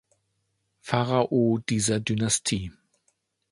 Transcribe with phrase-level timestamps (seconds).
[0.83, 2.71] Pharao dieser Dynastie.